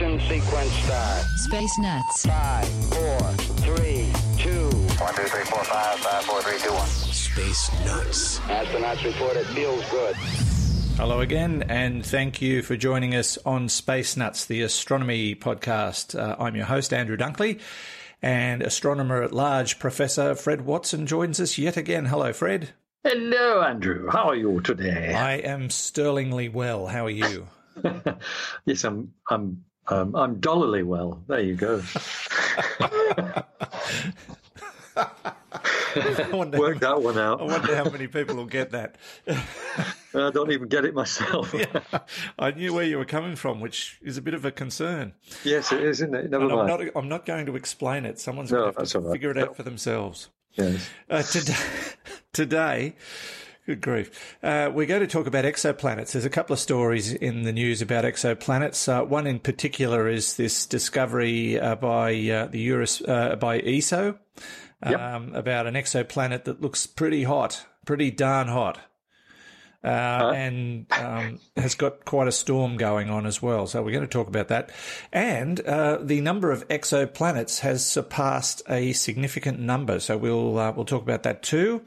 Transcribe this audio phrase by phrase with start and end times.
[0.00, 1.24] ignition sequence start.
[1.36, 2.26] Space Nuts.
[2.26, 3.18] 5, 4,
[3.76, 4.70] 3, 2.
[4.70, 6.86] 1, 2, 3, 4, 5, 5, 4, 3, 2, 1.
[6.86, 8.38] Space Nuts.
[8.40, 10.14] Astronauts report it feels good.
[10.96, 16.18] Hello again, and thank you for joining us on Space Nuts, the astronomy podcast.
[16.18, 17.60] Uh, I'm your host, Andrew Dunkley,
[18.22, 22.06] and astronomer at large, Professor Fred Watson, joins us yet again.
[22.06, 22.70] Hello, Fred.
[23.04, 24.08] Hello, Andrew.
[24.10, 25.14] How are you today?
[25.14, 26.86] I am sterlingly well.
[26.86, 27.48] How are you?
[28.64, 29.12] yes, I'm.
[29.28, 29.64] I'm.
[29.90, 31.22] Um, I'm dollily well.
[31.28, 31.82] There you go.
[36.32, 37.40] Wonder Work that one out.
[37.40, 38.96] I wonder how many people will get that.
[39.26, 41.54] I don't even get it myself.
[42.38, 45.14] I knew where you were coming from, which is a bit of a concern.
[45.44, 46.30] Yes, it is, isn't it?
[46.30, 46.68] Never And I'm mind.
[46.68, 48.18] not, I'm not going to explain it.
[48.20, 49.12] Someone's No, going to have to right.
[49.12, 50.28] figure it out for themselves.
[50.54, 50.88] Yes.
[51.08, 51.54] Uh, today,
[52.32, 52.94] today,
[53.68, 56.12] good grief, uh, we're going to talk about exoplanets.
[56.12, 58.88] There's a couple of stories in the news about exoplanets.
[58.88, 64.18] Uh, one in particular is this discovery uh, by uh, the Eurus, uh, by ESO
[64.82, 65.34] um, Yep.
[65.34, 68.78] about an exoplanet that looks pretty hot, pretty darn hot.
[69.88, 73.66] Uh, and um, has got quite a storm going on as well.
[73.66, 74.68] So we're going to talk about that.
[75.14, 79.98] And uh, the number of exoplanets has surpassed a significant number.
[79.98, 81.80] So we'll uh, we'll talk about that too.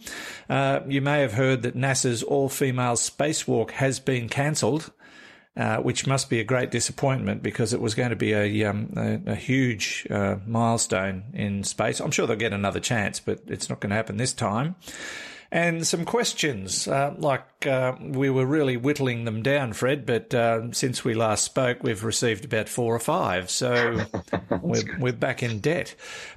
[0.50, 4.92] Uh, you may have heard that NASA's all-female spacewalk has been cancelled.
[5.58, 8.94] Uh, which must be a great disappointment because it was going to be a um,
[8.96, 12.00] a, a huge uh, milestone in space.
[12.00, 14.78] I'm sure they'll get another chance, but it's not going to happen this time
[15.52, 16.88] and some questions.
[16.88, 21.44] Uh, like uh, we were really whittling them down, Fred, but uh, since we last
[21.44, 24.06] spoke, we've received about four or five, so
[24.62, 25.94] we're, we're back in debt.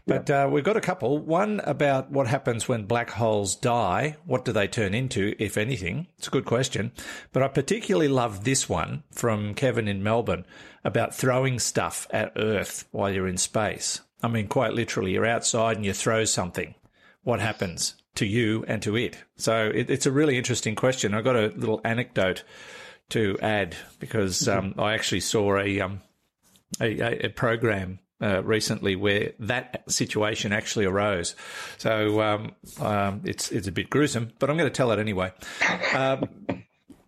[0.06, 1.19] But uh, we've got a couple.
[1.19, 4.16] One about what happens when black holes die.
[4.25, 6.08] What do they turn into, if anything?
[6.19, 6.91] It's a good question.
[7.32, 10.44] But I particularly love this one from Kevin in Melbourne
[10.82, 14.00] about throwing stuff at Earth while you're in space.
[14.22, 16.75] I mean, quite literally, you're outside and you throw something
[17.22, 19.16] what happens to you and to it?
[19.36, 21.14] So it, it's a really interesting question.
[21.14, 22.44] I got a little anecdote
[23.10, 26.00] to add because um, I actually saw a um,
[26.80, 28.00] a, a, a program.
[28.22, 31.34] Uh, recently, where that situation actually arose,
[31.78, 35.32] so um, um, it's it's a bit gruesome, but I'm going to tell it anyway.
[35.92, 36.28] Um,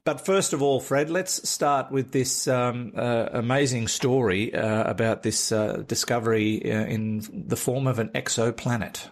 [0.07, 5.25] but first of all, Fred, let's start with this um, uh, amazing story uh, about
[5.25, 9.09] this uh, discovery uh, in the form of an exoplanet.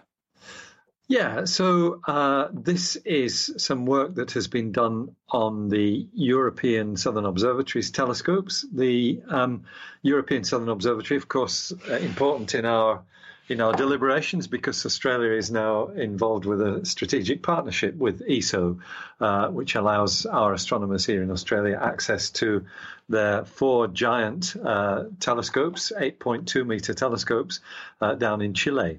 [1.07, 7.25] Yeah, so uh, this is some work that has been done on the European Southern
[7.25, 8.65] Observatory's telescopes.
[8.73, 9.65] The um,
[10.01, 13.03] European Southern Observatory, of course, uh, important in our
[13.47, 18.79] in our deliberations because Australia is now involved with a strategic partnership with ESO,
[19.19, 22.65] uh, which allows our astronomers here in Australia access to
[23.07, 27.59] their four giant uh, telescopes, 8.2 meter telescopes,
[28.01, 28.97] uh, down in Chile.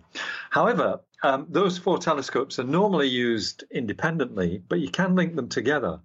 [0.50, 6.00] However, um, those four telescopes are normally used independently, but you can link them together.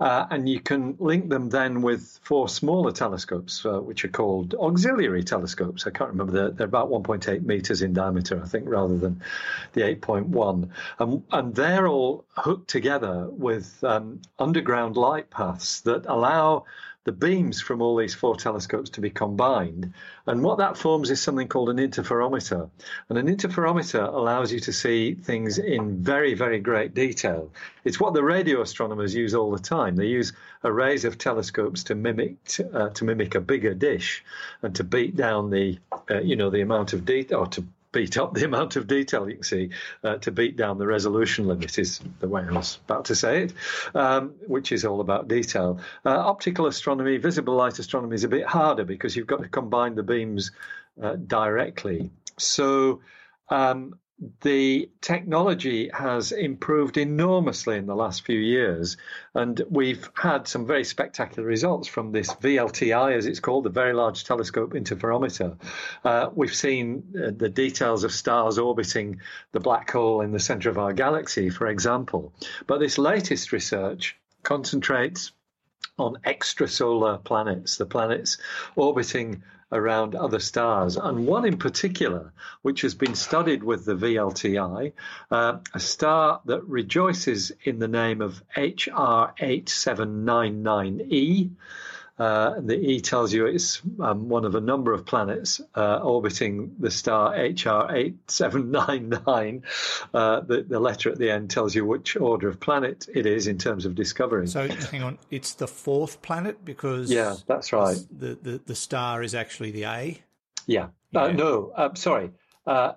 [0.00, 4.52] Uh, and you can link them then with four smaller telescopes, uh, which are called
[4.54, 5.86] auxiliary telescopes.
[5.86, 9.22] I can't remember, they're, they're about 1.8 meters in diameter, I think, rather than
[9.74, 10.70] the 8.1.
[10.98, 16.64] And, and they're all hooked together with um, underground light paths that allow
[17.04, 19.92] the beams from all these four telescopes to be combined.
[20.26, 22.70] And what that forms is something called an interferometer.
[23.08, 27.50] And an interferometer allows you to see things in very, very great detail.
[27.84, 29.96] It's what the radio astronomers use all the time.
[29.96, 30.32] They use
[30.62, 32.36] arrays of telescopes to mimic
[32.72, 34.24] uh, to mimic a bigger dish
[34.62, 35.78] and to beat down the
[36.08, 39.28] uh, you know the amount of detail or to beat up the amount of detail
[39.28, 39.70] you can see
[40.02, 43.44] uh, to beat down the resolution limit is the way I was about to say
[43.44, 43.52] it,
[43.94, 45.80] um, which is all about detail.
[46.04, 49.94] Uh, optical astronomy, visible light astronomy is a bit harder because you've got to combine
[49.94, 50.50] the beams
[51.02, 52.10] uh, directly.
[52.38, 53.00] So
[53.48, 53.98] um,
[54.42, 58.96] the technology has improved enormously in the last few years,
[59.34, 63.92] and we've had some very spectacular results from this VLTI, as it's called, the Very
[63.92, 65.56] Large Telescope Interferometer.
[66.04, 69.20] Uh, we've seen uh, the details of stars orbiting
[69.52, 72.32] the black hole in the center of our galaxy, for example.
[72.66, 75.32] But this latest research concentrates
[75.98, 78.38] on extrasolar planets, the planets
[78.76, 79.42] orbiting
[79.72, 84.92] around other stars, and one in particular, which has been studied with the VLTI,
[85.30, 91.50] uh, a star that rejoices in the name of HR8799e.
[92.18, 96.76] Uh, the E tells you it's um, one of a number of planets uh, orbiting
[96.78, 99.62] the star HR8799.
[100.12, 103.46] Uh, the, the, letter at the end tells you which order of planet it is
[103.46, 104.46] in terms of discovery.
[104.46, 107.10] So, hang on, it's the fourth planet because.
[107.10, 107.96] Yeah, that's right.
[108.10, 110.20] The, the, the star is actually the A?
[110.66, 110.88] Yeah.
[111.14, 111.32] Uh, yeah.
[111.32, 112.30] no, I'm sorry.
[112.66, 112.92] Uh,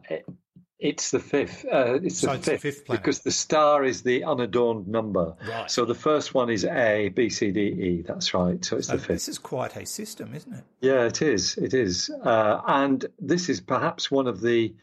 [0.80, 1.66] it's the fifth.
[1.66, 5.36] Uh, it's, so the, it's fifth fifth because the star is the unadorned number.
[5.48, 5.72] Right.
[5.72, 8.04] So the first one is A, B, C, D, E.
[8.06, 8.63] That's right.
[8.63, 9.07] So it's so the fifth.
[9.07, 10.63] This is quite a system, isn't it?
[10.81, 11.57] Yeah, it is.
[11.57, 12.10] It is.
[12.10, 14.75] Uh, and this is perhaps one of the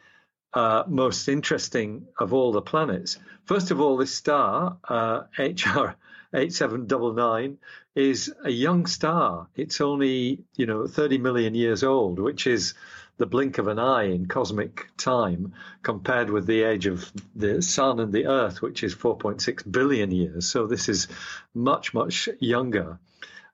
[0.54, 3.18] uh, most interesting of all the planets.
[3.44, 5.94] First of all, this star, uh, HR
[6.34, 7.58] 8799,
[7.94, 9.48] is a young star.
[9.54, 12.74] It's only, you know, 30 million years old, which is
[13.22, 15.54] the blink of an eye in cosmic time
[15.84, 20.50] compared with the age of the sun and the earth, which is 4.6 billion years.
[20.50, 21.06] So this is
[21.54, 22.98] much, much younger.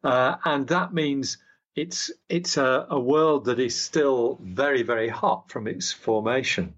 [0.03, 1.37] Uh, and that means
[1.77, 6.73] it's it's a, a, world that is still very, very hot from its formation.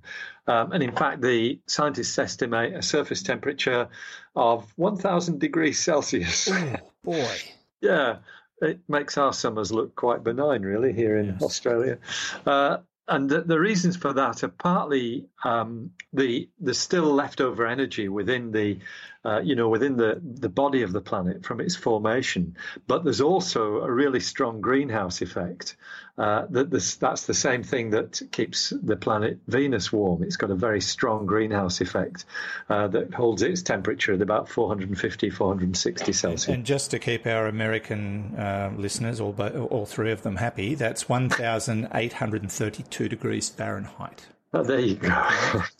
[0.49, 3.89] Um, and in fact, the scientists estimate a surface temperature
[4.35, 6.51] of 1,000 degrees Celsius.
[6.51, 7.37] Oh, boy.
[7.81, 8.17] yeah
[8.61, 11.43] it makes our summers look quite benign, really, here in yes.
[11.43, 11.99] Australia.
[12.47, 12.79] Uh,
[13.09, 18.53] and the, the, reasons for that are partly um, the the still leftover energy within
[18.53, 18.79] the
[19.25, 22.57] uh, you know within the the body of the planet from its formation,
[22.87, 25.77] but there's also a really strong greenhouse effect.
[26.19, 30.23] Uh, that this, that's the same thing that keeps the planet Venus warm.
[30.23, 32.27] It's got a very strong greenhouse effect
[32.69, 36.55] uh, that holds its temperature at about 450, 460 Celsius.
[36.55, 41.09] And just to keep our American uh, listeners, all, all three of them, happy, that's
[41.09, 44.27] 1,832 degrees Fahrenheit.
[44.53, 45.27] Oh, there you go.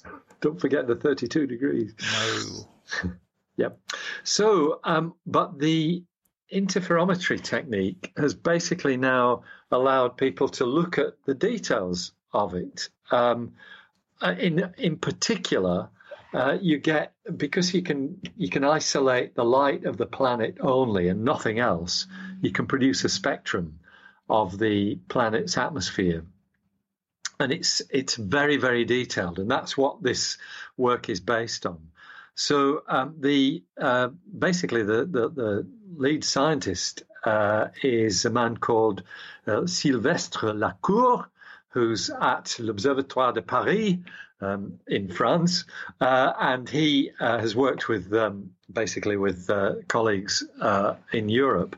[0.41, 1.95] Don't forget the 32 degrees.
[3.05, 3.11] No.
[3.57, 3.79] yep.
[4.25, 6.05] So, um, but the
[6.53, 12.89] interferometry technique has basically now allowed people to look at the details of it.
[13.11, 13.55] Um,
[14.21, 15.89] uh, in in particular,
[16.35, 21.09] uh, you get because you can you can isolate the light of the planet only
[21.09, 22.07] and nothing else.
[22.41, 23.81] You can produce a spectrum
[24.29, 26.25] of the planet's atmosphere,
[27.41, 30.39] and it's it's very very detailed, and that's what this
[30.77, 31.79] work is based on.
[32.35, 39.03] So um, the uh, basically the, the, the lead scientist uh, is a man called
[39.47, 41.27] uh, Sylvestre Lacour,
[41.69, 43.99] who's at l'Observatoire de Paris
[44.41, 45.65] um, in France,
[46.01, 51.77] uh, and he uh, has worked with um, basically with uh, colleagues uh, in Europe.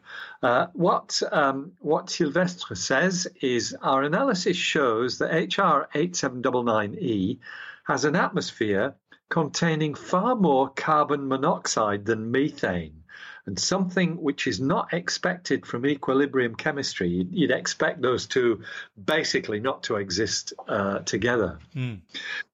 [0.72, 7.38] what um, what Sylvestre says is our analysis shows that HR 8799E
[7.84, 8.94] has an atmosphere
[9.28, 13.01] containing far more carbon monoxide than methane,
[13.46, 17.08] and something which is not expected from equilibrium chemistry.
[17.08, 18.62] You'd, expect those two
[19.02, 21.58] basically not to exist uh, together.
[21.76, 22.00] Mm.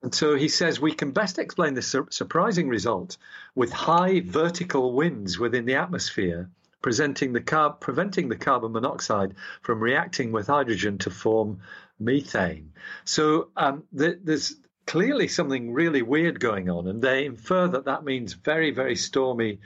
[0.02, 3.16] And so he says we can best explain this sur- surprising result
[3.54, 6.50] with high vertical winds within the atmosphere.
[6.80, 11.60] Presenting the car- preventing the carbon monoxide from reacting with hydrogen to form
[11.98, 12.72] methane.
[13.04, 14.54] So um, th- there's
[14.88, 19.60] clearly something really weird going on, and they infer that that means very, very stormy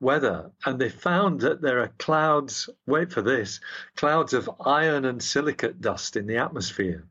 [0.00, 0.50] weather.
[0.66, 3.60] And they found that there are clouds, wait for this,
[3.94, 7.06] clouds of iron and silicate dust in the atmosphere.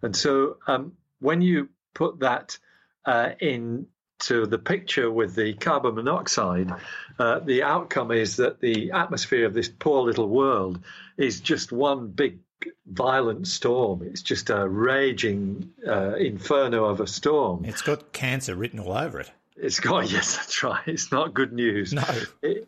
[0.00, 2.56] And so um, when you put that
[3.04, 3.88] uh, in
[4.20, 6.72] to the picture with the carbon monoxide,
[7.18, 10.84] uh, the outcome is that the atmosphere of this poor little world
[11.16, 12.38] is just one big
[12.86, 14.02] violent storm.
[14.02, 17.64] It's just a raging uh, inferno of a storm.
[17.64, 19.30] It's got cancer written all over it.
[19.60, 20.86] It's got yes, that's right.
[20.86, 21.92] It's not good news.
[21.92, 22.04] No.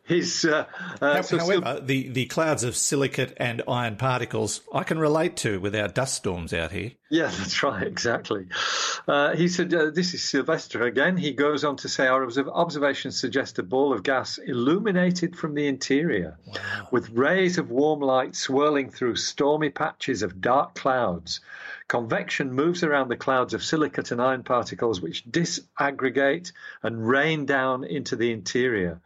[0.05, 0.67] His, uh,
[1.01, 5.61] uh, so However, the, the clouds of silicate and iron particles I can relate to
[5.61, 6.93] with our dust storms out here.
[7.11, 8.47] Yeah, that's right, exactly.
[9.07, 11.17] Uh, he said, uh, This is Sylvester again.
[11.17, 15.55] He goes on to say, Our observ- observations suggest a ball of gas illuminated from
[15.55, 16.39] the interior,
[16.91, 21.41] with rays of warm light swirling through stormy patches of dark clouds.
[21.91, 26.53] Convection moves around the clouds of silicate and iron particles, which disaggregate
[26.85, 29.01] and rain down into the interior.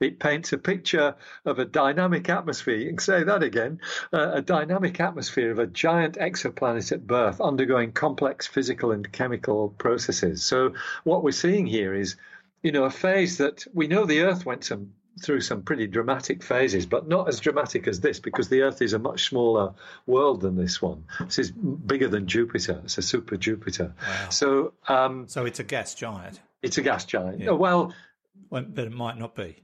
[0.00, 2.76] It paints a picture of a dynamic atmosphere.
[2.76, 7.42] You can say that again uh, a dynamic atmosphere of a giant exoplanet at birth
[7.42, 10.42] undergoing complex physical and chemical processes.
[10.42, 10.72] So,
[11.04, 12.16] what we're seeing here is,
[12.62, 16.42] you know, a phase that we know the Earth went some through some pretty dramatic
[16.42, 19.74] phases, but not as dramatic as this because the Earth is a much smaller
[20.06, 21.04] world than this one.
[21.20, 22.80] This is bigger than Jupiter.
[22.84, 23.92] It's a super Jupiter.
[24.00, 24.28] Wow.
[24.30, 27.40] So, um, So it's a gas giant, it's a gas giant.
[27.40, 27.50] Yeah.
[27.50, 27.92] Well,
[28.50, 29.62] Well, but it might not be.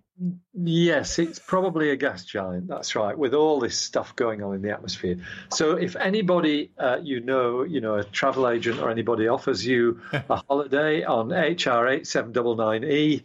[0.55, 2.69] Yes, it's probably a gas giant.
[2.69, 5.19] That's right, with all this stuff going on in the atmosphere.
[5.53, 10.01] So, if anybody uh, you know, you know, a travel agent or anybody offers you
[10.13, 13.25] a holiday on HR eight seven double nine E,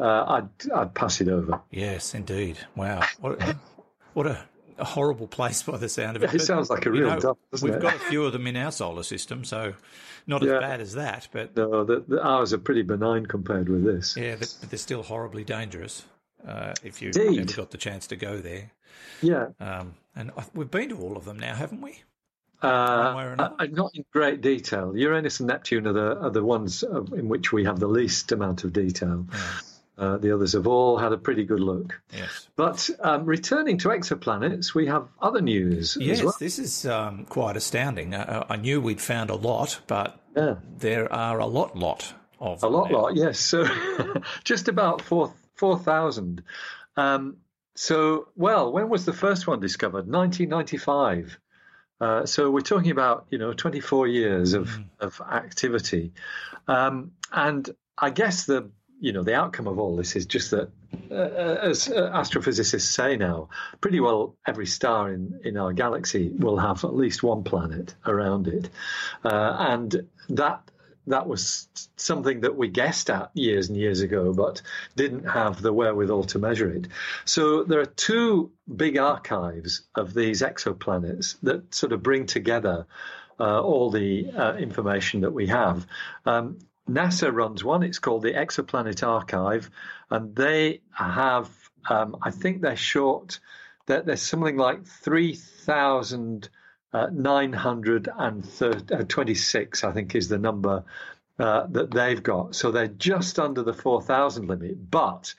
[0.00, 1.60] uh, I'd I'd pass it over.
[1.70, 2.58] Yes, indeed.
[2.74, 3.04] Wow.
[3.20, 3.56] What a,
[4.14, 4.38] what a,
[4.80, 6.34] horrible place by the sound of it.
[6.34, 7.80] It sounds like a you real know, dump, We've it?
[7.80, 9.74] got a few of them in our solar system, so
[10.26, 13.84] not as bad as that, but No, the, the ours are pretty benign compared with
[13.84, 14.16] this.
[14.16, 16.04] yeah, but, but they're still horribly dangerous
[16.46, 17.50] uh, if you Indeed.
[17.50, 18.70] ever got the chance to go there.
[19.22, 22.02] Yeah, Um, and I, we've been to all of them now, haven't we?
[22.62, 22.66] uh,
[23.38, 24.96] uh, not in great detail.
[24.96, 28.32] Uranus and Neptune are the are the ones uh, in which we have the least
[28.32, 29.26] amount of detail.
[29.96, 32.00] Uh, the others have all had a pretty good look.
[32.12, 32.48] Yes.
[32.56, 36.34] But um, returning to exoplanets, we have other news Yes, as well.
[36.40, 38.12] this is um, quite astounding.
[38.14, 42.62] Uh, I knew we'd found a lot, but Yeah, there are a lot, lot of
[42.64, 43.02] a lot, now.
[43.02, 43.14] lot.
[43.16, 43.64] Yes, so
[44.44, 46.42] just about four four thousand.
[46.96, 47.38] Um,
[47.76, 50.06] so, well, when was the first one discovered?
[50.06, 51.38] 1995.
[52.00, 56.12] Uh, so we're talking about you know 24 years of of activity,
[56.66, 58.70] um, and I guess the
[59.00, 60.70] you know the outcome of all this is just that,
[61.10, 63.48] uh, as uh, astrophysicists say now,
[63.80, 68.48] pretty well every star in in our galaxy will have at least one planet around
[68.48, 68.68] it,
[69.24, 70.68] uh, and that
[71.06, 74.62] that was something that we guessed at years and years ago, but
[74.96, 76.88] didn't have the wherewithal to measure it.
[77.24, 82.86] So there are two big archives of these exoplanets that sort of bring together
[83.38, 85.86] uh, all the uh, information that we have.
[86.24, 86.58] Um,
[86.88, 87.82] NASA runs one.
[87.82, 89.70] It's called the Exoplanet Archive,
[90.10, 91.50] and they have,
[91.88, 93.40] um, I think they're short.
[93.86, 96.48] That there's something like three thousand.
[96.94, 100.84] Uh, 926, I think, is the number
[101.40, 102.54] uh, that they've got.
[102.54, 105.34] So they're just under the 4,000 limit, but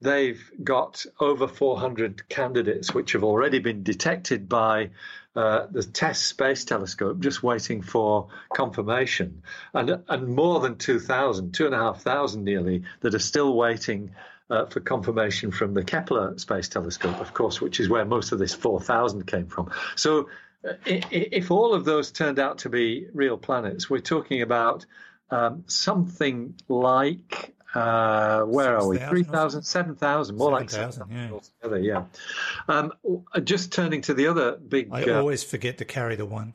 [0.00, 4.90] they've got over 400 candidates which have already been detected by
[5.34, 9.42] uh, the TESS Space Telescope, just waiting for confirmation,
[9.74, 14.12] and and more than 2,000, 2,500 nearly, that are still waiting.
[14.48, 18.40] Uh, for confirmation from the Kepler Space Telescope, of course, which is where most of
[18.40, 19.70] this 4,000 came from.
[19.94, 20.24] So, uh,
[20.62, 24.86] if all of those turned out to be real planets, we're talking about
[25.30, 28.96] um, something like uh, where are we?
[28.96, 31.32] 6,000 3,000, 7,000, more like 7,000, 7,000 yeah.
[31.32, 32.04] altogether, yeah.
[32.68, 32.92] Um,
[33.44, 34.88] just turning to the other big.
[34.92, 36.54] I uh, always forget to carry the one.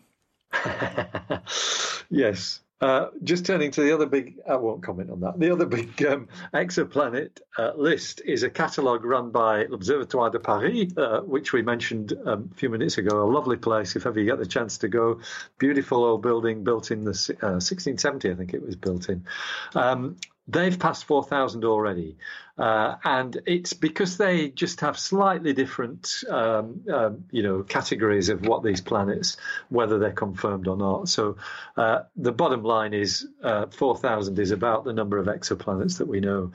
[2.09, 2.59] yes.
[2.81, 5.39] Uh, just turning to the other big, I won't comment on that.
[5.39, 10.91] The other big um, exoplanet uh, list is a catalogue run by l'Observatoire de Paris,
[10.97, 13.23] uh, which we mentioned um, a few minutes ago.
[13.23, 15.21] A lovely place if ever you get the chance to go.
[15.57, 19.25] Beautiful old building built in the uh, 1670, I think it was built in.
[19.73, 22.17] Um, they've passed 4,000 already.
[22.57, 28.45] Uh, and it's because they just have slightly different, um, um, you know, categories of
[28.45, 29.37] what these planets,
[29.69, 31.09] whether they're confirmed or not.
[31.09, 31.37] So
[31.75, 36.21] uh, the bottom line is uh, 4,000 is about the number of exoplanets that we
[36.21, 36.51] know,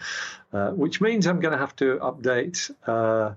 [0.52, 2.70] uh, which means I'm going to have to update.
[2.87, 3.35] Uh,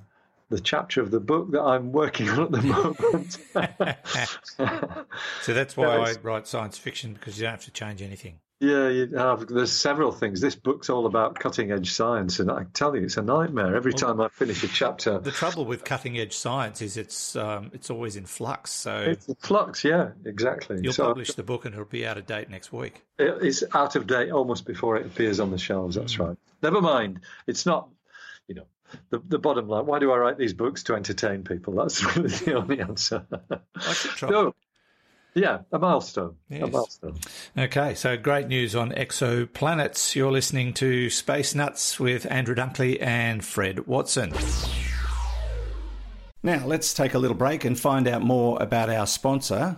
[0.49, 3.37] the chapter of the book that I'm working on at the moment.
[5.41, 8.39] So that's why I write science fiction because you don't have to change anything.
[8.63, 9.47] Yeah, you have.
[9.47, 10.39] There's several things.
[10.39, 13.75] This book's all about cutting edge science, and I tell you, it's a nightmare.
[13.75, 17.71] Every time I finish a chapter, The trouble with cutting edge science is it's um,
[17.73, 18.71] it's always in flux.
[18.71, 19.83] So it's a flux.
[19.83, 20.79] Yeah, exactly.
[20.81, 23.03] you'll so publish the book and it'll be out of date next week.
[23.19, 25.95] it's out of date almost before it appears on the shelves.
[25.97, 26.23] That's Hmm.
[26.23, 26.37] right.
[26.61, 27.19] Never mind.
[27.47, 27.89] It's not.
[28.47, 28.65] You know,
[29.09, 29.85] the the bottom line.
[29.87, 31.73] Why do I write these books to entertain people?
[31.73, 33.25] That's really the only answer.
[33.29, 33.59] The
[34.15, 34.33] trouble.
[34.33, 34.55] so,
[35.35, 36.35] yeah, a milestone.
[36.51, 37.17] A milestone.
[37.57, 40.15] Okay, so great news on exoplanets.
[40.15, 44.33] You're listening to Space Nuts with Andrew Dunkley and Fred Watson.
[46.43, 49.77] Now, let's take a little break and find out more about our sponsor,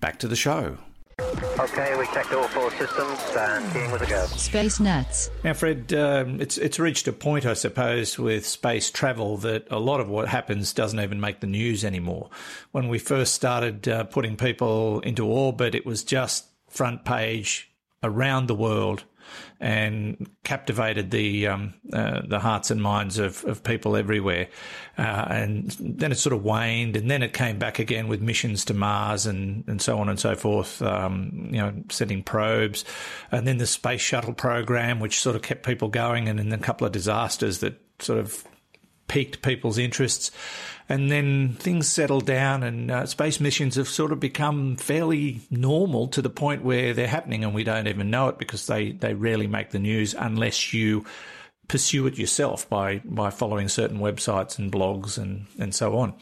[0.00, 0.78] back to the show.
[1.58, 4.24] Okay, we checked all four systems and keying with a go.
[4.26, 5.28] Space Nuts.
[5.42, 9.80] Now, Fred, um, it's it's reached a point, I suppose, with space travel that a
[9.80, 12.30] lot of what happens doesn't even make the news anymore.
[12.70, 17.68] When we first started uh, putting people into orbit, it was just front page
[18.04, 19.02] around the world
[19.60, 24.48] and captivated the um, uh, the hearts and minds of, of people everywhere.
[24.96, 28.64] Uh, and then it sort of waned, and then it came back again with missions
[28.64, 30.82] to Mars and, and so on and so forth.
[30.82, 32.84] Um, you know, sending probes,
[33.30, 36.58] and then the space shuttle program, which sort of kept people going, and then a
[36.58, 38.44] couple of disasters that sort of
[39.08, 40.30] piqued people's interests.
[40.88, 46.08] And then things settle down, and uh, space missions have sort of become fairly normal
[46.08, 49.12] to the point where they're happening, and we don't even know it because they, they
[49.12, 51.04] rarely make the news unless you
[51.68, 56.14] pursue it yourself by, by following certain websites and blogs and, and so on.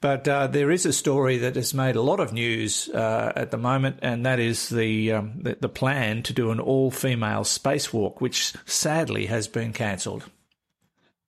[0.00, 3.52] But uh, there is a story that has made a lot of news uh, at
[3.52, 7.42] the moment, and that is the, um, the the plan to do an all female
[7.42, 10.24] spacewalk, which sadly has been cancelled.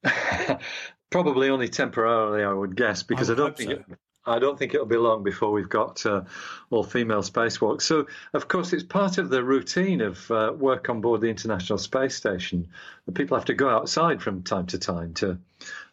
[1.13, 3.77] Probably only temporarily, I would guess, because I I, don't think so.
[3.77, 6.23] it, I don't think it'll be long before we've got uh,
[6.71, 7.83] all female spacewalks.
[7.83, 11.79] So, of course, it's part of the routine of uh, work on board the International
[11.79, 12.69] Space Station.
[13.07, 15.39] The people have to go outside from time to time to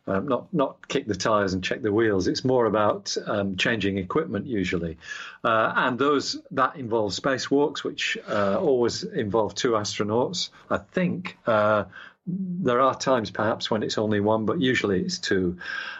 [0.05, 2.27] um, not not kick the tires and check the wheels.
[2.27, 4.97] It's more about um, changing equipment usually,
[5.43, 10.49] uh, and those that involve spacewalks, which uh, always involve two astronauts.
[10.69, 11.37] I think.
[12.61, 15.57] There are times perhaps when it's only one, but usually it's two.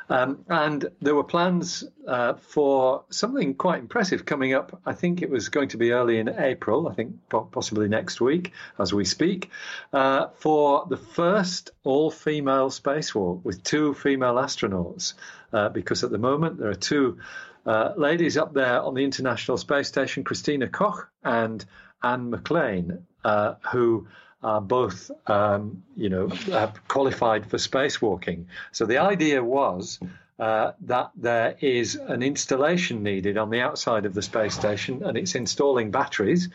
[0.09, 4.81] Um, and there were plans uh, for something quite impressive coming up.
[4.85, 8.51] I think it was going to be early in April, I think possibly next week
[8.77, 9.51] as we speak,
[9.93, 15.13] uh, for the first all female spacewalk with two female astronauts.
[15.51, 17.17] Uh, because at the moment there are two
[17.65, 21.63] uh, ladies up there on the International Space Station, Christina Koch and
[22.01, 24.07] Anne McClain, uh, who
[24.41, 28.45] are both, um, you know, uh, qualified for spacewalking.
[28.71, 29.99] So the idea was
[30.39, 35.17] uh, that there is an installation needed on the outside of the space station, and
[35.17, 36.49] it's installing batteries.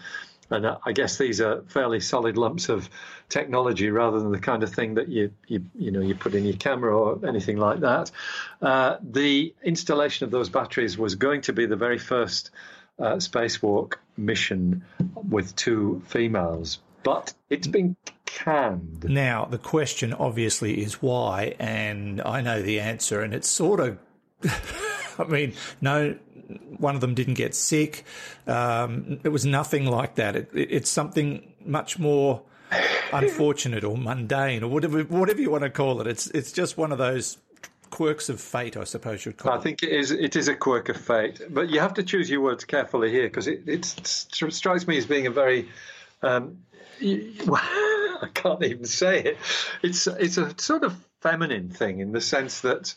[0.51, 2.89] And uh, I guess these are fairly solid lumps of
[3.29, 6.45] technology rather than the kind of thing that you you you know you put in
[6.45, 8.11] your camera or anything like that.
[8.61, 12.51] Uh, the installation of those batteries was going to be the very first
[12.99, 14.85] uh, spacewalk mission
[15.29, 19.05] with two females, but it's been canned.
[19.09, 23.99] Now, the question obviously is why, and I know the answer, and it's sort of.
[25.17, 26.17] I mean, no,
[26.79, 28.05] one of them didn't get sick.
[28.49, 30.35] Um, it was nothing like that.
[30.35, 32.43] It, it, it's something much more
[33.13, 36.07] unfortunate or mundane or whatever whatever you want to call it.
[36.09, 37.39] It's it's just one of those
[37.91, 39.59] quirks of fate, I suppose you'd call I it.
[39.59, 40.11] I think it is.
[40.11, 43.29] It is a quirk of fate, but you have to choose your words carefully here
[43.29, 45.69] because it, it strikes me as being a very.
[46.23, 46.64] Um,
[47.01, 49.39] I can't even say it.
[49.83, 52.95] It's it's a sort of feminine thing in the sense that,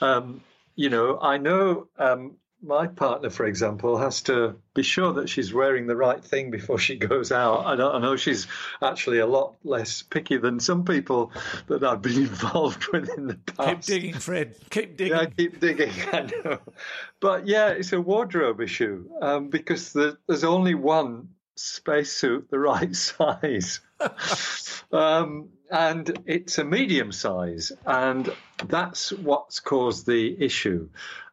[0.00, 0.42] um,
[0.74, 5.54] you know, I know um, my partner, for example, has to be sure that she's
[5.54, 7.66] wearing the right thing before she goes out.
[7.66, 8.48] I, I, know she's
[8.82, 11.32] actually a lot less picky than some people
[11.68, 13.68] that I've been involved with in the past.
[13.68, 14.56] Keep digging, Fred.
[14.70, 15.16] Keep digging.
[15.16, 15.92] Yeah, keep digging.
[16.12, 16.58] I know.
[17.20, 22.94] But yeah, it's a wardrobe issue um, because the, there's only one spacesuit the right
[22.94, 23.80] size.
[24.92, 28.32] um, and it's a medium size, and
[28.66, 30.88] that's what's caused the issue.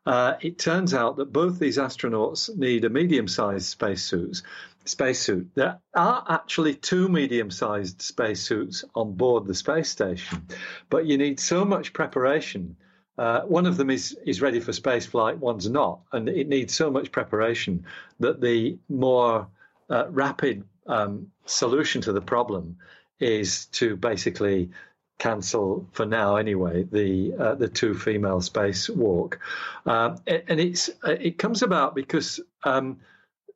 [0.06, 4.42] Uh, it turns out that both these astronauts need a medium-sized spacesuit.
[4.86, 5.50] Spacesuit.
[5.56, 10.48] There are actually two medium-sized spacesuits on board the space station,
[10.92, 12.76] but you need so much preparation.
[13.18, 16.76] Uh, one of them is is ready for space flight, one's not, and it needs
[16.76, 17.86] so much preparation
[18.20, 19.48] that the more
[19.89, 22.78] uh, rapid um, solution to the problem
[23.19, 24.69] is to basically
[25.17, 29.39] cancel for now anyway the uh, the two female space walk,
[29.86, 33.00] um, and it's it comes about because um,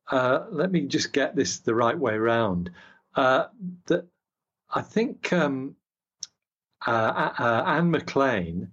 [0.10, 2.72] uh, let me just get this the right way round.
[3.16, 3.46] Uh,
[3.88, 4.08] that
[4.74, 5.76] I think um,
[6.86, 6.92] uh,
[7.40, 8.70] uh, Anne McClain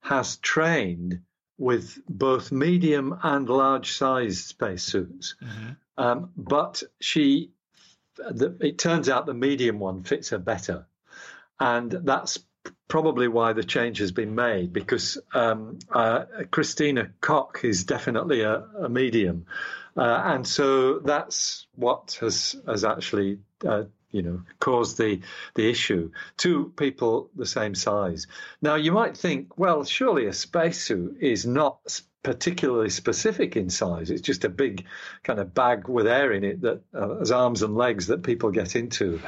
[0.00, 1.20] has trained
[1.58, 5.70] with both medium and large sized spacesuits, mm-hmm.
[5.98, 7.50] Um, but she
[8.16, 10.86] the, it turns out the medium one fits her better
[11.60, 12.38] and that's
[12.88, 18.64] probably why the change has been made because um, uh, Christina Koch is definitely a,
[18.80, 19.46] a medium,
[19.96, 25.20] uh, and so that's what has has actually uh, you know caused the
[25.54, 26.10] the issue.
[26.36, 28.26] Two people the same size.
[28.62, 34.10] Now you might think, well, surely a spacesuit is not particularly specific in size.
[34.10, 34.86] It's just a big
[35.22, 38.50] kind of bag with air in it that uh, has arms and legs that people
[38.50, 39.20] get into,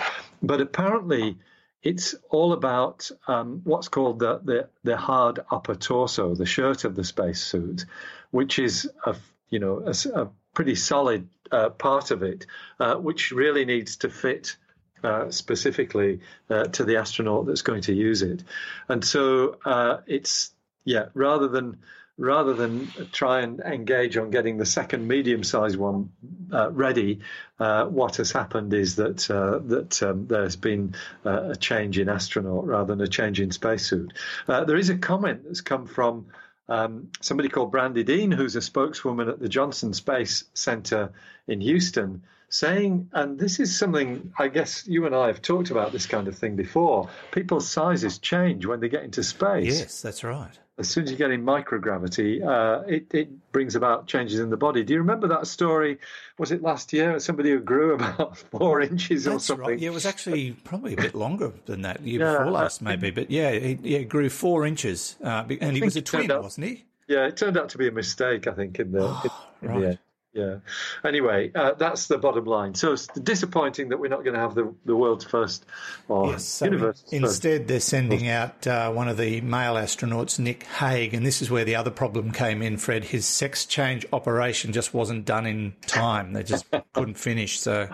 [0.43, 1.39] but apparently
[1.83, 6.95] it's all about um, what's called the, the, the hard upper torso, the shirt of
[6.95, 7.87] the spacesuit,
[8.31, 9.17] which is a
[9.49, 12.47] you know a, a pretty solid uh, part of it,
[12.79, 14.57] uh, which really needs to fit
[15.03, 18.45] uh, specifically uh, to the astronaut that's going to use it,
[18.89, 20.53] and so uh, it's
[20.85, 21.79] yeah rather than
[22.21, 26.11] rather than try and engage on getting the second medium-sized one
[26.53, 27.21] uh, ready,
[27.59, 32.09] uh, what has happened is that uh, that um, there's been uh, a change in
[32.09, 34.13] astronaut rather than a change in spacesuit.
[34.47, 36.27] Uh, there is a comment that's come from
[36.69, 41.13] um, somebody called Brandi Dean, who's a spokeswoman at the Johnson Space Center
[41.49, 45.91] in Houston, saying, and this is something I guess you and I have talked about
[45.91, 47.09] this kind of thing before.
[47.33, 49.81] People's sizes change when they get into space.
[49.81, 54.07] Yes, that's right as soon as you get in microgravity, uh, it, it, brings about
[54.07, 54.85] changes in the body.
[54.85, 55.99] Do you remember that story?
[56.39, 57.19] Was it last year?
[57.19, 59.67] Somebody who grew about four inches That's or something.
[59.67, 59.79] Right.
[59.79, 62.01] Yeah, it was actually probably a bit longer than that.
[62.01, 63.11] Year yeah, before last, maybe.
[63.11, 66.69] But yeah, he, yeah, grew four inches, uh, and he was a twin, out, wasn't
[66.69, 66.85] he?
[67.09, 68.47] Yeah, it turned out to be a mistake.
[68.47, 69.23] I think in the, oh,
[69.63, 69.81] in, in right.
[69.81, 69.99] the end.
[70.33, 70.59] Yeah.
[71.05, 72.75] Anyway, uh, that's the bottom line.
[72.75, 75.67] So it's disappointing that we're not going to have the, the world's first
[76.09, 77.05] or yes, so universe.
[77.11, 81.51] Instead, they're sending out uh, one of the male astronauts, Nick Hague, and this is
[81.51, 82.77] where the other problem came in.
[82.77, 86.33] Fred, his sex change operation just wasn't done in time.
[86.33, 87.59] They just couldn't finish.
[87.59, 87.89] So,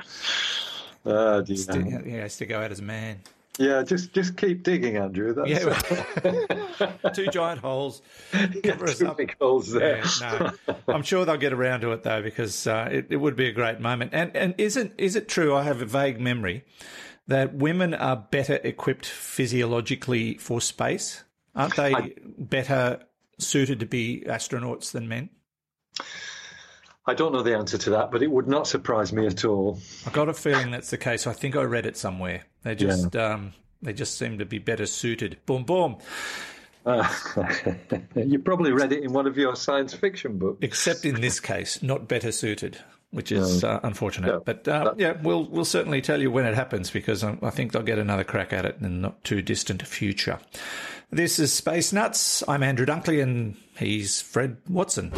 [1.07, 3.20] uh, he has to go out as a man.
[3.59, 5.33] Yeah, just just keep digging, Andrew.
[5.33, 8.03] That's yeah, two giant holes.
[8.62, 10.03] Cover two big holes there.
[10.21, 13.35] Yeah, no, I'm sure they'll get around to it though, because uh, it, it would
[13.35, 14.11] be a great moment.
[14.12, 15.55] And and isn't is it true?
[15.55, 16.64] I have a vague memory
[17.29, 21.25] that women are better equipped physiologically for space.
[21.55, 23.01] Aren't they I, better
[23.38, 25.31] suited to be astronauts than men?
[27.09, 29.79] I don't know the answer to that, but it would not surprise me at all.
[30.07, 31.27] I got a feeling that's the case.
[31.27, 32.42] I think I read it somewhere.
[32.64, 33.35] They just yeah.
[33.35, 35.38] um, they just seem to be better suited.
[35.47, 35.99] Boom, boom.
[36.85, 37.09] Uh,
[38.16, 40.59] you probably read it in one of your science fiction books.
[40.62, 42.79] Except in this case, not better suited,
[43.11, 43.69] which is no.
[43.69, 44.27] uh, unfortunate.
[44.27, 47.51] No, but uh, yeah, we'll we'll certainly tell you when it happens because I, I
[47.51, 50.40] think I'll get another crack at it in the not too distant future.
[51.11, 52.42] This is Space Nuts.
[52.49, 55.12] I'm Andrew Dunkley, and he's Fred Watson.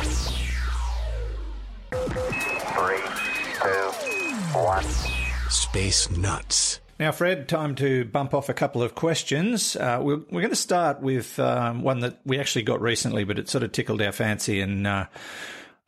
[5.51, 6.81] Space Nuts.
[7.01, 9.77] Now, Fred, time to bump off a couple of questions.
[9.77, 13.39] Uh, we're, we're, going to start with um, one that we actually got recently, but
[13.39, 15.07] it sort of tickled our fancy, and uh,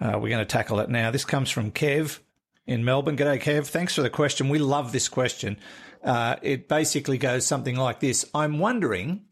[0.00, 1.10] uh, we're going to tackle it now.
[1.10, 2.20] This comes from Kev
[2.66, 3.16] in Melbourne.
[3.16, 3.66] G'day, Kev.
[3.66, 4.48] Thanks for the question.
[4.48, 5.58] We love this question.
[6.02, 9.22] Uh, it basically goes something like this I'm wondering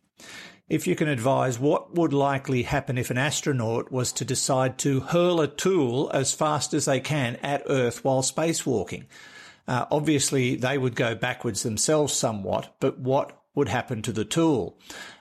[0.69, 5.01] if you can advise what would likely happen if an astronaut was to decide to
[5.01, 9.07] hurl a tool as fast as they can at Earth while spacewalking.
[9.69, 14.79] Uh, obviously, they would go backwards themselves somewhat, but what would happen to the tool?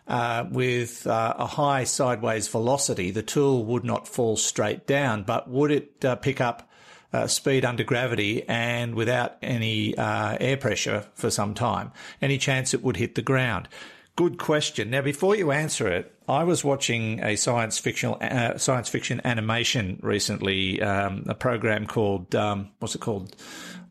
[0.08, 5.50] Uh, with uh, a high sideways velocity, the tool would not fall straight down, but
[5.50, 6.72] would it uh, pick up
[7.12, 11.92] uh, speed under gravity and without any uh, air pressure for some time?
[12.22, 13.68] Any chance it would hit the ground?
[14.16, 14.90] Good question.
[14.90, 20.00] Now, before you answer it, I was watching a science fiction uh, science fiction animation
[20.02, 23.36] recently, um, a program called um, what's it called?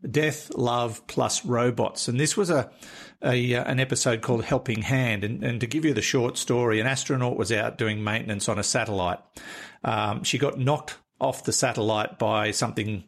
[0.09, 2.69] Death, Love plus Robots, and this was a,
[3.23, 5.23] a uh, an episode called Helping Hand.
[5.23, 8.59] And, and, to give you the short story, an astronaut was out doing maintenance on
[8.59, 9.19] a satellite.
[9.83, 13.03] Um, she got knocked off the satellite by something,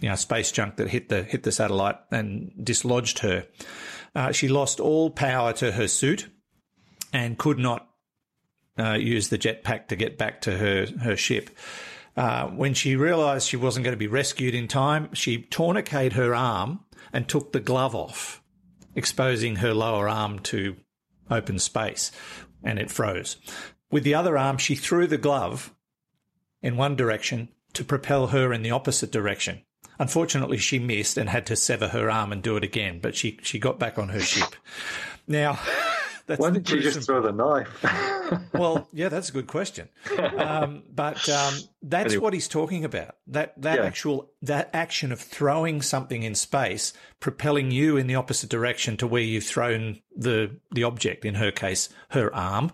[0.00, 3.46] you know, space junk that hit the hit the satellite and dislodged her.
[4.14, 6.28] Uh, she lost all power to her suit
[7.12, 7.88] and could not
[8.78, 11.50] uh, use the jetpack to get back to her her ship.
[12.16, 16.34] Uh, when she realised she wasn't going to be rescued in time, she tourniqueted her
[16.34, 16.80] arm
[17.12, 18.42] and took the glove off,
[18.94, 20.76] exposing her lower arm to
[21.30, 22.10] open space,
[22.62, 23.36] and it froze.
[23.90, 25.74] With the other arm, she threw the glove
[26.62, 29.62] in one direction to propel her in the opposite direction.
[29.98, 33.38] Unfortunately, she missed and had to sever her arm and do it again, but she,
[33.42, 34.56] she got back on her ship.
[35.26, 35.58] Now,
[36.30, 38.52] that's Why didn't she just throw the knife?
[38.54, 39.88] well, yeah, that's a good question.
[40.16, 42.22] Um, but um, that's anyway.
[42.22, 43.16] what he's talking about.
[43.26, 43.84] That that yeah.
[43.84, 49.08] actual that action of throwing something in space, propelling you in the opposite direction to
[49.08, 51.24] where you've thrown the the object.
[51.24, 52.70] In her case, her arm.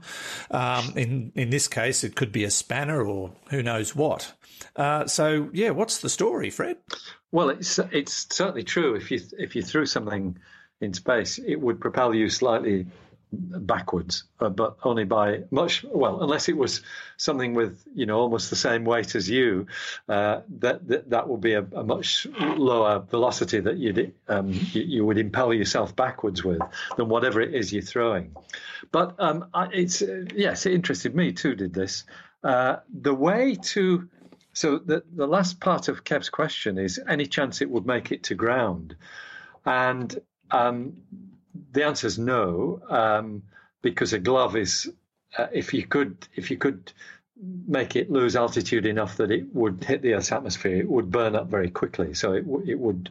[0.51, 4.35] Um, in in this case, it could be a spanner or who knows what.
[4.77, 6.77] Uh, so yeah, what's the story, Fred?
[7.33, 8.97] Well, it's it's certainly true.
[8.97, 10.37] If you if you threw something
[10.83, 12.87] in space, it would propel you slightly
[13.39, 16.83] backwards, uh, but only by much well, unless it was
[17.17, 19.67] something with you know almost the same weight as you,
[20.09, 24.83] uh, that, that that would be a, a much lower velocity that you'd um, you,
[24.83, 26.61] you, would impel yourself backwards with
[26.97, 28.35] than whatever it is you're throwing.
[28.93, 31.55] But um, I, it's uh, yes, it interested me too.
[31.55, 32.05] Did this
[32.43, 34.09] uh, the way to
[34.53, 38.25] so the the last part of Kev's question is any chance it would make it
[38.25, 38.97] to ground,
[39.65, 40.19] and
[40.51, 40.95] um,
[41.73, 43.43] the answer is no, um,
[43.83, 44.91] because a glove is
[45.37, 46.93] uh, if you could if you could
[47.67, 51.37] make it lose altitude enough that it would hit the Earth's atmosphere, it would burn
[51.37, 52.15] up very quickly.
[52.15, 53.11] So it, w- it would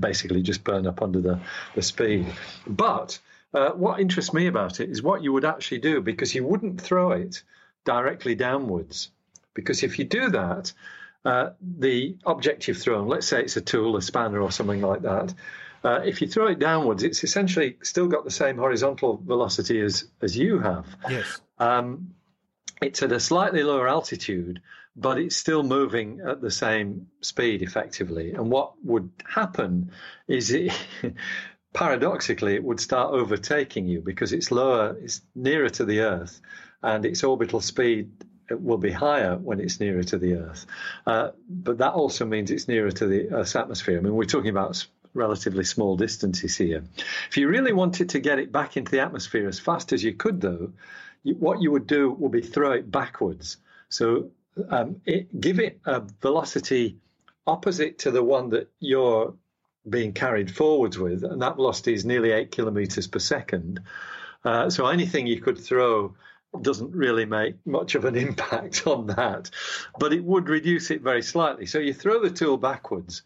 [0.00, 1.40] basically just burn up under the,
[1.74, 2.26] the speed.
[2.66, 3.18] But
[3.52, 6.80] uh, what interests me about it is what you would actually do because you wouldn't
[6.80, 7.42] throw it
[7.84, 9.10] directly downwards.
[9.54, 10.72] Because if you do that,
[11.24, 15.02] uh, the object you've thrown, let's say it's a tool, a spanner, or something like
[15.02, 15.32] that,
[15.84, 20.06] uh, if you throw it downwards, it's essentially still got the same horizontal velocity as
[20.22, 20.86] as you have.
[21.08, 21.40] Yes.
[21.58, 22.14] Um,
[22.82, 24.60] it's at a slightly lower altitude,
[24.96, 28.32] but it's still moving at the same speed effectively.
[28.32, 29.92] And what would happen
[30.26, 30.72] is it.
[31.74, 36.40] paradoxically, it would start overtaking you because it's lower, it's nearer to the Earth,
[36.82, 38.12] and its orbital speed
[38.50, 40.66] will be higher when it's nearer to the Earth.
[41.06, 43.98] Uh, but that also means it's nearer to the Earth's atmosphere.
[43.98, 46.84] I mean, we're talking about relatively small distances here.
[47.28, 50.12] If you really wanted to get it back into the atmosphere as fast as you
[50.12, 50.72] could, though,
[51.22, 53.56] you, what you would do would be throw it backwards.
[53.88, 54.30] So
[54.68, 56.98] um, it, give it a velocity
[57.46, 59.34] opposite to the one that you're
[59.88, 63.80] being carried forwards with, and that velocity is nearly eight kilometers per second.
[64.44, 66.14] Uh, so anything you could throw
[66.60, 69.50] doesn't really make much of an impact on that,
[69.98, 71.66] but it would reduce it very slightly.
[71.66, 73.22] So you throw the tool backwards,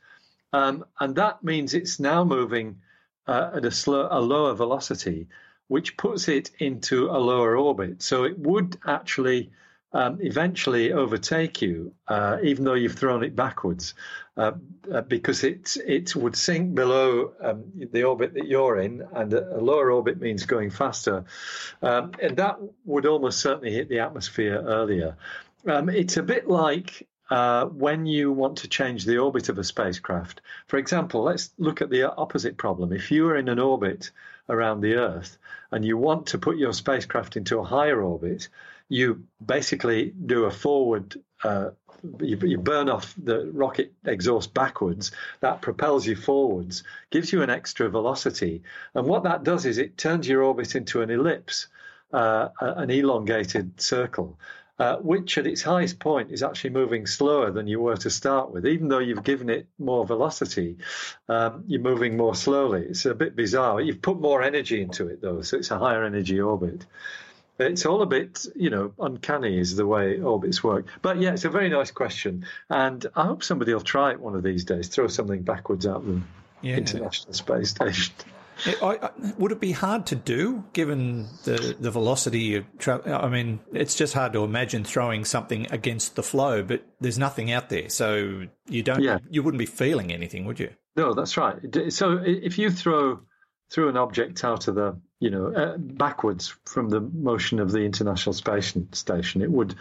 [0.53, 2.81] um, and that means it's now moving
[3.27, 5.29] uh, at a, slow, a lower velocity,
[5.69, 8.03] which puts it into a lower orbit.
[8.03, 9.51] So it would actually
[9.93, 13.95] um, eventually overtake you, uh, even though you've thrown it backwards,
[14.37, 14.53] uh,
[14.93, 19.59] uh, because it it would sink below um, the orbit that you're in, and a,
[19.59, 21.25] lower orbit means going faster,
[21.83, 25.17] um, and that would almost certainly hit the atmosphere earlier.
[25.67, 29.65] Um, it's a bit like uh, when you want to change the orbit of a
[29.65, 30.41] spacecraft.
[30.67, 32.93] For example, let's look at the opposite problem.
[32.93, 34.11] If you are in an orbit
[34.49, 35.39] around the Earth
[35.71, 38.49] and you want to put your spacecraft into a higher orbit,
[38.89, 41.21] you basically do a forward.
[41.45, 41.71] Uh,
[42.21, 45.11] you, you, burn off the rocket exhaust backwards.
[45.41, 48.63] That propels you forwards, gives you an extra velocity,
[48.95, 51.67] and what that does is it turns your orbit into an ellipse,
[52.13, 54.39] uh, an elongated circle.
[54.79, 58.53] Uh, which at its highest point is actually moving slower than you were to start
[58.53, 58.65] with.
[58.65, 60.77] Even though you've given it more velocity,
[61.29, 62.83] um, you're moving more slowly.
[62.83, 63.81] It's a bit bizarre.
[63.81, 66.87] You've put more energy into it, though, so it's a higher energy orbit.
[67.59, 70.87] It's all a bit, you know, uncanny is the way orbits work.
[71.03, 72.47] But yeah, it's a very nice question.
[72.71, 76.07] And I hope somebody will try it one of these days, throw something backwards at
[76.07, 76.21] the
[76.63, 76.77] yeah.
[76.77, 78.15] International Space Station.
[78.67, 83.15] It, I, would it be hard to do given the, the velocity of travel?
[83.15, 87.53] I mean, it's just hard to imagine throwing something against the flow, but there's nothing
[87.53, 87.89] out there.
[87.89, 89.19] So you don't, yeah.
[89.31, 90.71] you wouldn't be feeling anything, would you?
[90.97, 91.57] No, that's right.
[91.91, 93.21] So if you throw
[93.71, 97.81] through an object out of the, you know, uh, backwards from the motion of the
[97.81, 99.75] International Space Station, it would,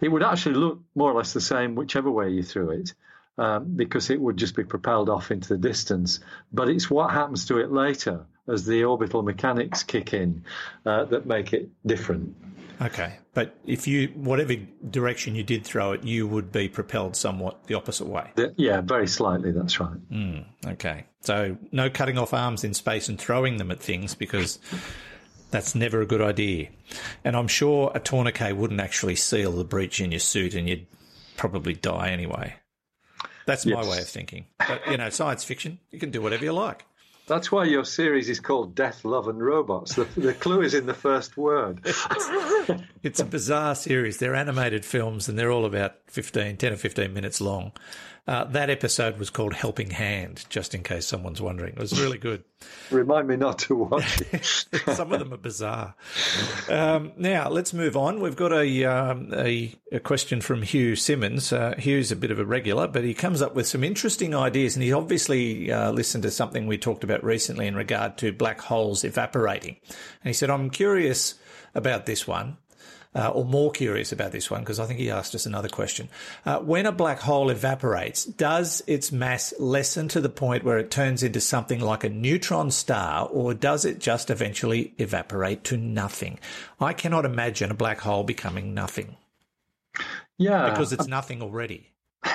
[0.00, 2.94] it would actually look more or less the same whichever way you threw it
[3.40, 6.20] um, because it would just be propelled off into the distance.
[6.52, 10.44] But it's what happens to it later as the orbital mechanics kick in
[10.84, 12.36] uh, that make it different.
[12.82, 14.54] Okay, but if you whatever
[14.90, 18.30] direction you did throw it, you would be propelled somewhat the opposite way.
[18.56, 19.52] Yeah, very slightly.
[19.52, 20.10] That's right.
[20.10, 24.58] Mm, okay, so no cutting off arms in space and throwing them at things because
[25.50, 26.68] that's never a good idea.
[27.24, 30.86] And I'm sure a tourniquet wouldn't actually seal the breach in your suit, and you'd
[31.36, 32.54] probably die anyway.
[33.46, 33.76] That's yes.
[33.76, 34.46] my way of thinking.
[34.58, 36.84] But, you know, science fiction, you can do whatever you like.
[37.26, 39.94] That's why your series is called Death, Love and Robots.
[39.94, 41.80] The, the clue is in the first word.
[43.04, 44.16] it's a bizarre series.
[44.16, 47.70] They're animated films and they're all about 15, 10 or 15 minutes long.
[48.26, 51.72] Uh, that episode was called Helping Hand, just in case someone's wondering.
[51.72, 52.44] It was really good.
[52.90, 54.44] Remind me not to watch it.
[54.94, 55.94] Some of them are bizarre.
[56.68, 58.20] Um, now, let's move on.
[58.20, 61.52] We've got a, um, a, a, question from Hugh Simmons.
[61.52, 64.76] Uh, Hugh's a bit of a regular, but he comes up with some interesting ideas,
[64.76, 68.60] and he obviously uh, listened to something we talked about recently in regard to black
[68.60, 69.76] holes evaporating.
[69.88, 71.34] And he said, I'm curious
[71.74, 72.58] about this one
[73.14, 76.08] uh, or more curious about this one because I think he asked us another question.
[76.44, 80.90] Uh, when a black hole evaporates, does its mass lessen to the point where it
[80.90, 86.38] turns into something like a neutron star, or does it just eventually evaporate to nothing?
[86.80, 89.16] I cannot imagine a black hole becoming nothing.
[90.38, 91.90] Yeah, because it's nothing already.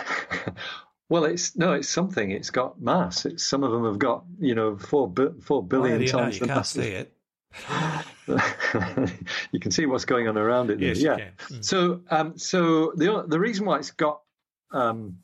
[1.07, 2.31] Well, it's no, it's something.
[2.31, 3.25] It's got mass.
[3.25, 6.47] It's some of them have got you know four four billion well, times you the
[6.47, 6.71] can't mass.
[6.71, 7.13] see it.
[9.51, 10.79] you can see what's going on around it.
[10.79, 11.29] Yes, yeah.
[11.49, 11.63] Mm.
[11.63, 14.21] So, um, so the the reason why it's got,
[14.71, 15.19] um,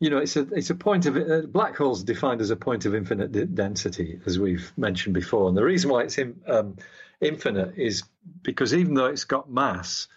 [0.00, 2.86] you know, it's a it's a point of uh, black holes defined as a point
[2.86, 6.76] of infinite d- density, as we've mentioned before, and the reason why it's in, um,
[7.20, 8.02] infinite is
[8.42, 10.08] because even though it's got mass,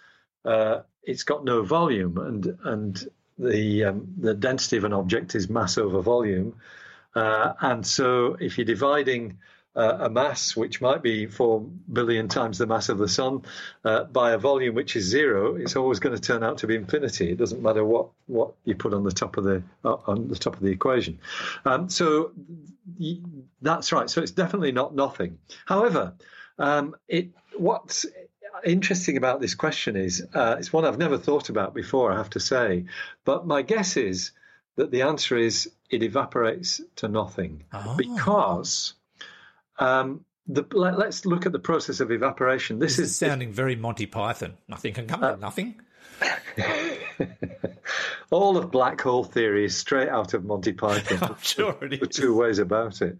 [0.45, 5.49] uh, it's got no volume, and and the um, the density of an object is
[5.49, 6.55] mass over volume,
[7.15, 9.37] uh, and so if you're dividing
[9.77, 11.61] uh, a mass which might be four
[11.91, 13.43] billion times the mass of the sun
[13.85, 16.75] uh, by a volume which is zero, it's always going to turn out to be
[16.75, 17.31] infinity.
[17.31, 20.35] It doesn't matter what, what you put on the top of the uh, on the
[20.35, 21.19] top of the equation.
[21.63, 22.31] Um, so
[23.61, 24.09] that's right.
[24.09, 25.37] So it's definitely not nothing.
[25.65, 26.13] However,
[26.57, 28.05] um, it what's
[28.65, 32.11] interesting about this question is uh, it's one I've never thought about before.
[32.11, 32.85] I have to say,
[33.25, 34.31] but my guess is
[34.75, 37.95] that the answer is it evaporates to nothing oh.
[37.95, 38.93] because
[39.79, 42.79] um, the, let, us look at the process of evaporation.
[42.79, 44.53] This, this is, is, sounding very Monty Python.
[44.67, 45.81] Nothing can come uh, out nothing.
[48.31, 51.19] All of black hole theory is straight out of Monty Python.
[51.21, 52.07] I'm sure it is.
[52.09, 53.17] Two ways about it.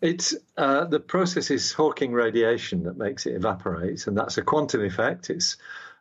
[0.00, 4.84] It's uh, the process is Hawking radiation that makes it evaporate, and that's a quantum
[4.84, 5.30] effect.
[5.30, 5.56] It's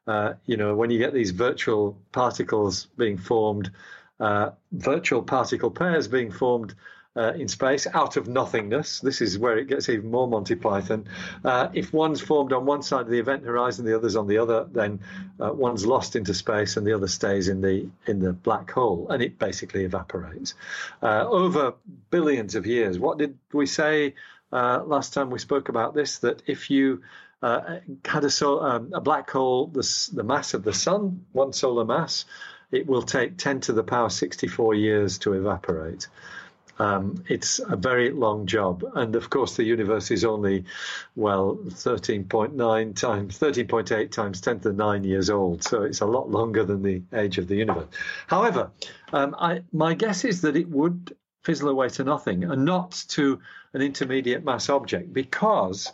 [0.07, 3.71] uh, you know when you get these virtual particles being formed,
[4.19, 6.75] uh, virtual particle pairs being formed
[7.15, 8.99] uh, in space out of nothingness.
[8.99, 11.07] This is where it gets even more Monty Python.
[11.43, 14.39] Uh, if one's formed on one side of the event horizon, the other's on the
[14.39, 14.99] other, then
[15.39, 19.07] uh, one's lost into space and the other stays in the in the black hole,
[19.09, 20.55] and it basically evaporates
[21.01, 21.73] uh, over
[22.09, 22.97] billions of years.
[22.97, 24.15] What did we say
[24.51, 26.19] uh, last time we spoke about this?
[26.19, 27.03] That if you
[27.43, 31.51] uh, had a, so, um, a black hole the, the mass of the sun, one
[31.51, 32.25] solar mass,
[32.71, 36.07] it will take 10 to the power 64 years to evaporate.
[36.79, 38.83] Um, it's a very long job.
[38.95, 40.65] And of course, the universe is only,
[41.15, 45.63] well, 13.9 times, 13.8 times 10 to the 9 years old.
[45.63, 47.87] So it's a lot longer than the age of the universe.
[48.27, 48.71] However,
[49.11, 53.39] um, I, my guess is that it would fizzle away to nothing and not to
[53.73, 55.91] an intermediate mass object because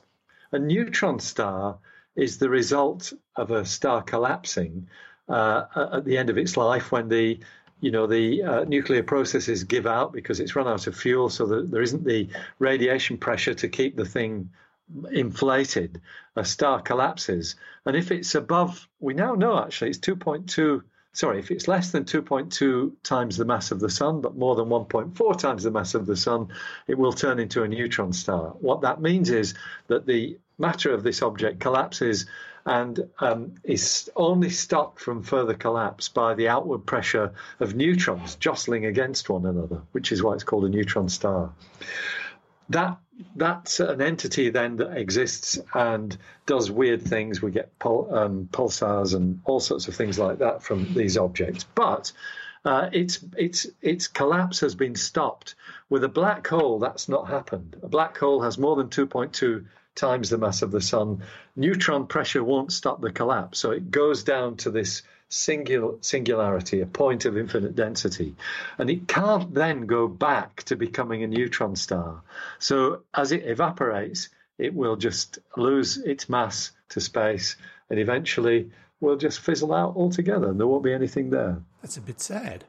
[0.51, 1.79] a neutron star
[2.15, 4.87] is the result of a star collapsing
[5.27, 7.39] uh, at the end of its life when the
[7.81, 11.45] you know the uh, nuclear processes give out because it's run out of fuel, so
[11.45, 14.49] that there isn't the radiation pressure to keep the thing
[15.11, 16.01] inflated.
[16.35, 17.55] A star collapses,
[17.85, 20.81] and if it's above, we now know actually it's 2.2.
[21.11, 24.67] Sorry, if it's less than 2.2 times the mass of the sun, but more than
[24.67, 26.49] 1.4 times the mass of the sun,
[26.87, 28.51] it will turn into a neutron star.
[28.59, 29.55] What that means is
[29.87, 32.27] that the matter of this object collapses
[32.65, 38.85] and um, is only stopped from further collapse by the outward pressure of neutrons jostling
[38.85, 41.51] against one another, which is why it's called a neutron star.
[42.69, 42.97] That
[43.35, 47.41] that's an entity then that exists and does weird things.
[47.41, 51.65] We get pul- um, pulsars and all sorts of things like that from these objects,
[51.75, 52.11] but.
[52.65, 55.55] Uh, its its its collapse has been stopped.
[55.89, 57.77] With a black hole, that's not happened.
[57.81, 59.63] A black hole has more than 2.2
[59.99, 61.23] times the mass of the sun,
[61.55, 63.59] neutron pressure won't stop the collapse.
[63.59, 68.35] So it goes down to this singular, singularity, a point of infinite density.
[68.77, 72.21] And it can't then go back to becoming a neutron star.
[72.57, 77.55] So as it evaporates, it will just lose its mass to space
[77.89, 81.61] and eventually will just fizzle out altogether and there won't be anything there.
[81.81, 82.65] That's a bit sad.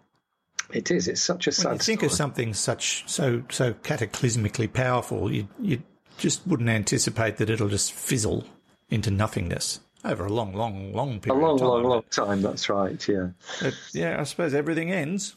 [0.73, 1.09] It is.
[1.09, 1.65] It's such a sad.
[1.65, 2.07] When you think story.
[2.07, 5.83] of something such so so cataclysmically powerful, you you
[6.21, 8.45] just wouldn't anticipate that it'll just fizzle
[8.91, 11.41] into nothingness over a long, long, long period.
[11.41, 11.69] a long, of time.
[11.69, 12.43] long, long time.
[12.43, 13.09] That's right.
[13.09, 13.29] Yeah,
[13.93, 15.35] yeah, I suppose everything ends.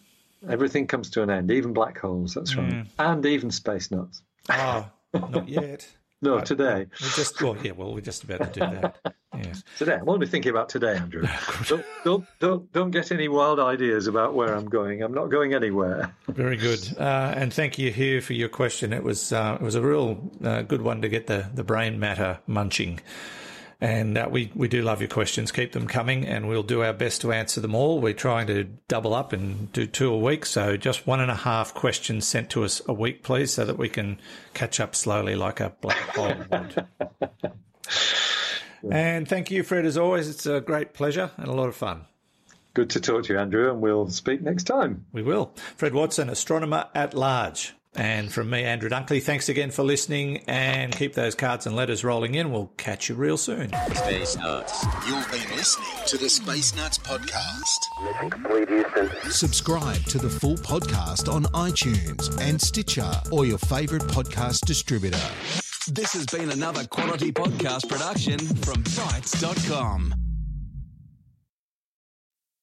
[0.48, 2.34] everything comes to an end, even black holes.
[2.34, 2.88] That's right, Mm.
[3.00, 4.22] and even space nuts.
[4.50, 5.88] Ah, not yet.
[6.24, 6.46] No, Right.
[6.46, 6.86] today.
[7.02, 9.16] We're just well, yeah, well, we're just about to do that.
[9.36, 9.64] Yes.
[9.80, 11.24] Today, I'm only thinking about today, Andrew.
[11.68, 15.02] don't, don't, don't, don't get any wild ideas about where I'm going.
[15.02, 16.16] I'm not going anywhere.
[16.28, 18.94] Very good, uh, and thank you Hugh for your question.
[18.94, 22.00] It was uh, it was a real uh, good one to get the, the brain
[22.00, 23.00] matter munching,
[23.84, 25.52] and uh, we we do love your questions.
[25.52, 28.00] Keep them coming, and we'll do our best to answer them all.
[28.00, 31.36] We're trying to double up and do two a week, so just one and a
[31.36, 34.22] half questions sent to us a week, please, so that we can
[34.54, 36.88] catch up slowly like a black hole would.
[38.90, 40.30] and thank you, Fred, as always.
[40.30, 42.06] It's a great pleasure and a lot of fun.
[42.74, 45.06] Good to talk to you, Andrew, and we'll speak next time.
[45.12, 45.54] We will.
[45.76, 47.74] Fred Watson, astronomer at large.
[47.96, 52.04] And from me, Andrew Dunkley, thanks again for listening and keep those cards and letters
[52.04, 52.52] rolling in.
[52.52, 53.70] We'll catch you real soon.
[53.94, 54.84] Space Nuts.
[55.08, 57.80] You've been listening to the Space Nuts podcast.
[58.04, 59.32] Mission complete, Houston.
[59.32, 65.22] Subscribe to the full podcast on iTunes and Stitcher or your favorite podcast distributor.
[65.91, 70.23] This has been another quality podcast production from Bitesz.com.